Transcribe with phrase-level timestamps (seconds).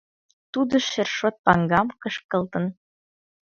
[0.53, 2.65] Тудо шершот паҥгам кышкылтын.